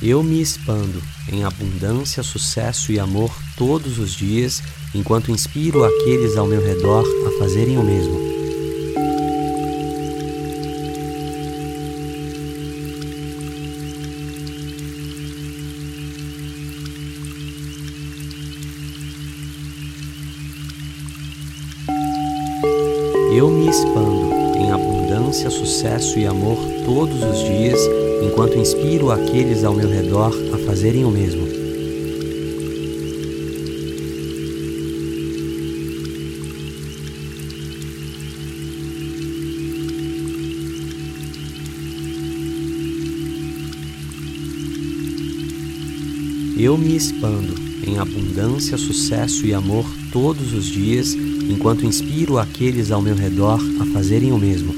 Eu 0.00 0.22
me 0.22 0.40
expando 0.40 1.02
em 1.28 1.42
abundância, 1.42 2.22
sucesso 2.22 2.92
e 2.92 3.00
amor 3.00 3.34
todos 3.56 3.98
os 3.98 4.12
dias, 4.12 4.62
enquanto 4.94 5.32
inspiro 5.32 5.82
aqueles 5.84 6.36
ao 6.36 6.46
meu 6.46 6.64
redor 6.64 7.04
a 7.26 7.38
fazerem 7.40 7.76
o 7.76 7.82
mesmo. 7.82 8.16
Eu 23.34 23.50
me 23.50 23.68
expando 23.68 24.47
em 24.58 24.70
abundância, 24.70 25.50
sucesso 25.50 26.18
e 26.18 26.26
amor 26.26 26.58
todos 26.84 27.22
os 27.22 27.38
dias, 27.44 27.80
enquanto 28.22 28.58
inspiro 28.58 29.10
aqueles 29.10 29.64
ao 29.64 29.74
meu 29.74 29.88
redor 29.88 30.32
a 30.52 30.58
fazerem 30.58 31.04
o 31.04 31.10
mesmo. 31.10 31.46
Eu 46.56 46.76
me 46.76 46.96
expando 46.96 47.67
em 47.88 47.98
abundância, 47.98 48.76
sucesso 48.76 49.46
e 49.46 49.54
amor 49.54 49.84
todos 50.12 50.52
os 50.52 50.66
dias, 50.66 51.14
enquanto 51.14 51.86
inspiro 51.86 52.38
aqueles 52.38 52.90
ao 52.90 53.00
meu 53.00 53.14
redor 53.14 53.60
a 53.80 53.86
fazerem 53.86 54.30
o 54.30 54.38
mesmo. 54.38 54.74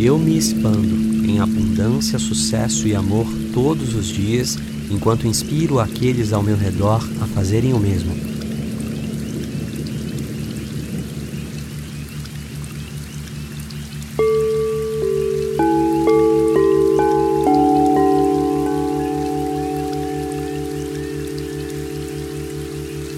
Eu 0.00 0.18
me 0.18 0.36
expando 0.36 1.24
em 1.24 1.38
abundância, 1.38 2.18
sucesso 2.18 2.88
e 2.88 2.94
amor 2.96 3.26
todos 3.54 3.94
os 3.94 4.08
dias, 4.08 4.58
enquanto 4.92 5.26
inspiro 5.26 5.80
aqueles 5.80 6.34
ao 6.34 6.42
meu 6.42 6.56
redor 6.56 7.02
a 7.22 7.26
fazerem 7.26 7.72
o 7.72 7.78
mesmo. 7.78 8.14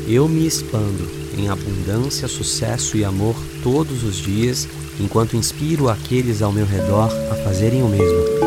Eu 0.06 0.28
me 0.28 0.46
expando 0.46 1.10
em 1.36 1.48
abundância, 1.48 2.28
sucesso 2.28 2.96
e 2.96 3.04
amor 3.04 3.34
todos 3.64 4.04
os 4.04 4.14
dias, 4.14 4.68
enquanto 5.00 5.36
inspiro 5.36 5.88
aqueles 5.88 6.40
ao 6.40 6.52
meu 6.52 6.64
redor 6.64 7.10
a 7.32 7.34
fazerem 7.34 7.82
o 7.82 7.88
mesmo. 7.88 8.44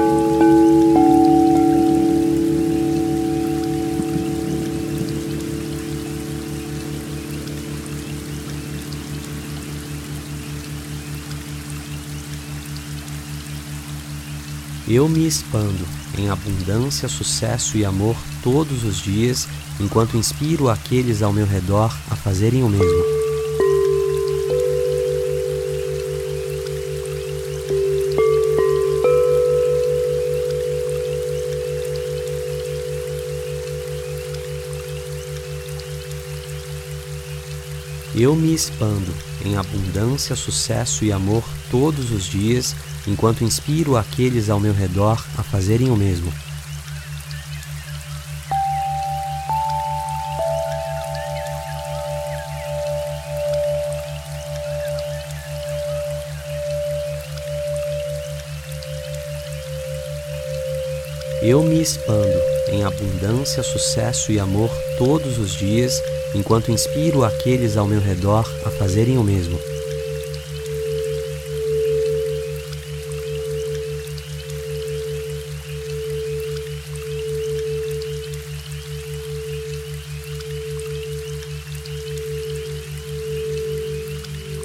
Eu 14.89 15.09
me 15.09 15.27
expando 15.27 15.85
em 16.17 16.29
abundância, 16.29 17.09
sucesso 17.09 17.77
e 17.77 17.83
amor 17.83 18.15
todos 18.41 18.85
os 18.85 19.01
dias, 19.01 19.45
enquanto 19.81 20.15
inspiro 20.15 20.69
aqueles 20.69 21.21
ao 21.21 21.33
meu 21.33 21.45
redor 21.45 21.93
a 22.09 22.15
fazerem 22.15 22.63
o 22.63 22.69
mesmo. 22.69 23.17
Eu 38.15 38.35
me 38.37 38.53
expando 38.53 39.13
em 39.45 39.57
abundância, 39.57 40.33
sucesso 40.33 41.03
e 41.03 41.11
amor 41.11 41.43
todos 41.69 42.09
os 42.09 42.23
dias, 42.25 42.73
enquanto 43.07 43.43
inspiro 43.43 43.95
aqueles 43.95 44.49
ao 44.49 44.59
meu 44.59 44.73
redor 44.73 45.23
a 45.37 45.43
fazerem 45.43 45.89
o 45.89 45.95
mesmo. 45.95 46.31
Eu 61.41 61.63
me 61.63 61.81
expando 61.81 62.41
em 62.69 62.83
abundância, 62.83 63.63
sucesso 63.63 64.31
e 64.33 64.39
amor 64.39 64.69
todos 64.97 65.37
os 65.37 65.53
dias, 65.53 66.01
enquanto 66.35 66.71
inspiro 66.71 67.23
aqueles 67.23 67.77
ao 67.77 67.87
meu 67.87 68.01
redor 68.01 68.45
a 68.65 68.69
fazerem 68.71 69.17
o 69.17 69.23
mesmo. 69.23 69.57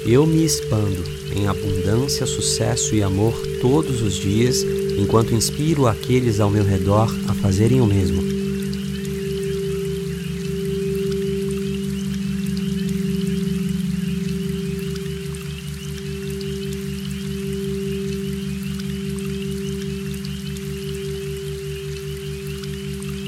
Eu 0.05 0.25
me 0.27 0.43
expando 0.43 1.01
em 1.33 1.47
abundância, 1.47 2.25
sucesso 2.25 2.93
e 2.93 3.01
amor 3.01 3.33
todos 3.61 4.01
os 4.01 4.15
dias, 4.15 4.61
enquanto 4.97 5.33
inspiro 5.33 5.87
aqueles 5.87 6.41
ao 6.41 6.49
meu 6.49 6.65
redor 6.65 7.09
a 7.29 7.33
fazerem 7.33 7.79
o 7.79 7.85
mesmo. 7.85 8.21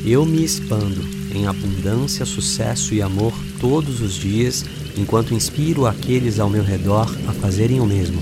Eu 0.06 0.26
me 0.26 0.44
expando 0.44 1.02
em 1.36 1.48
abundância, 1.48 2.26
sucesso 2.26 2.94
e 2.94 3.02
amor 3.02 3.34
todos 3.60 4.02
os 4.02 4.14
dias, 4.14 4.66
enquanto 4.98 5.34
inspiro 5.34 5.86
aqueles 5.86 6.40
ao 6.40 6.50
meu 6.50 6.64
redor 6.64 7.14
a 7.28 7.34
fazerem 7.34 7.80
o 7.80 7.86
mesmo. 7.86 8.22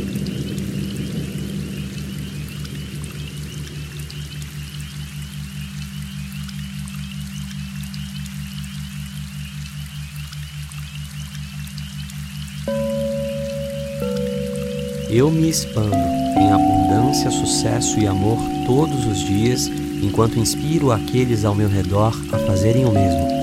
Eu 15.09 15.29
me 15.29 15.47
expando 15.47 16.22
em 16.37 16.51
abundância, 16.51 17.29
sucesso 17.31 17.99
e 17.99 18.07
amor 18.07 18.37
todos 18.65 19.05
os 19.05 19.19
dias, 19.19 19.67
enquanto 20.01 20.39
inspiro 20.39 20.91
aqueles 20.91 21.45
ao 21.45 21.55
meu 21.55 21.69
redor 21.69 22.13
a 22.31 22.37
fazerem 22.39 22.85
o 22.85 22.91
mesmo. 22.91 23.33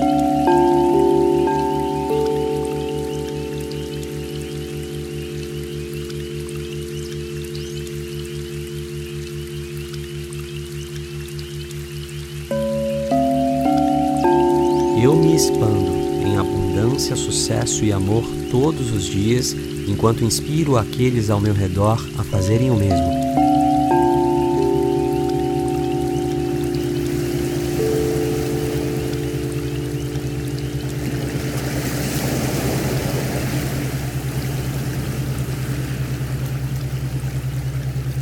Eu 15.01 15.15
me 15.15 15.35
expando 15.35 16.00
abundância, 16.41 17.15
sucesso 17.15 17.85
e 17.85 17.91
amor 17.91 18.23
todos 18.51 18.91
os 18.91 19.05
dias, 19.05 19.55
enquanto 19.87 20.23
inspiro 20.23 20.77
aqueles 20.77 21.29
ao 21.29 21.39
meu 21.39 21.53
redor 21.53 22.05
a 22.17 22.23
fazerem 22.23 22.69
o 22.69 22.75
mesmo. 22.75 23.21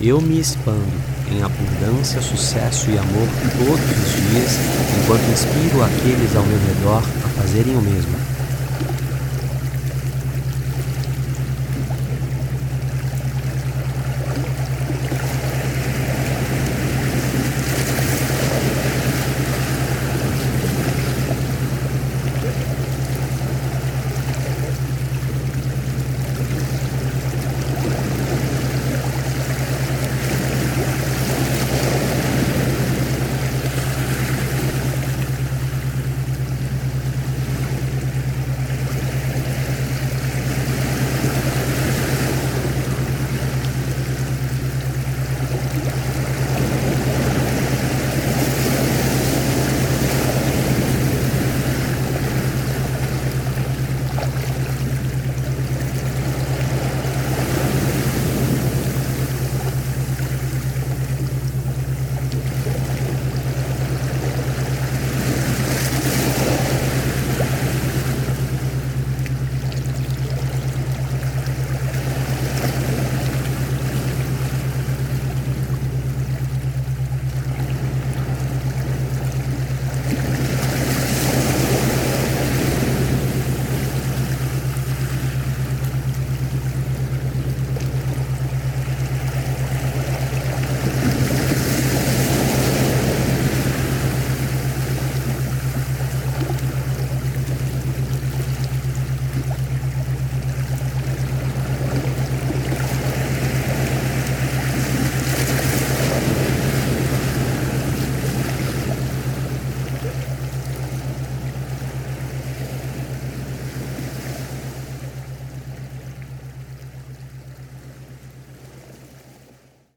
Eu 0.01 0.21
me 0.21 0.39
expando 0.39 1.18
em 1.31 1.41
abundância, 1.43 2.21
sucesso 2.21 2.89
e 2.89 2.97
amor 2.97 3.27
todos 3.57 3.79
os 3.79 4.31
dias, 4.31 4.59
enquanto 5.01 5.31
inspiro 5.31 5.83
aqueles 5.83 6.35
ao 6.35 6.43
meu 6.43 6.59
redor 6.59 7.03
a 7.25 7.29
fazerem 7.41 7.75
o 7.75 7.81
mesmo. 7.81 8.28